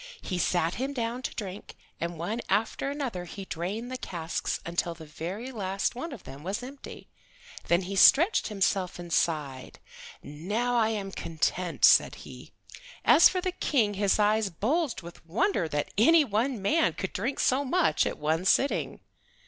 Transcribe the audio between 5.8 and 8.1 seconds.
one of them was empty. Then he